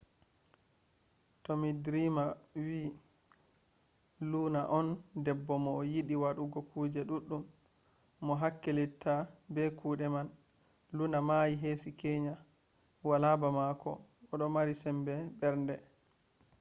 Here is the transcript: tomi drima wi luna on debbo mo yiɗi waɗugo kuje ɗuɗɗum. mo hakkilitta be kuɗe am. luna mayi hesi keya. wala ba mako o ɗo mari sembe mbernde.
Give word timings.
tomi 1.43 1.69
drima 1.83 2.25
wi 2.65 2.81
luna 4.31 4.61
on 4.79 4.87
debbo 5.25 5.53
mo 5.65 5.71
yiɗi 5.91 6.15
waɗugo 6.23 6.59
kuje 6.71 7.01
ɗuɗɗum. 7.09 7.43
mo 8.25 8.33
hakkilitta 8.41 9.13
be 9.53 9.63
kuɗe 9.79 10.05
am. 10.19 10.27
luna 10.97 11.17
mayi 11.27 11.53
hesi 11.63 11.89
keya. 11.99 12.33
wala 13.09 13.29
ba 13.41 13.47
mako 13.57 13.91
o 14.31 14.33
ɗo 14.39 14.45
mari 14.55 14.73
sembe 14.83 15.13
mbernde. 15.35 15.75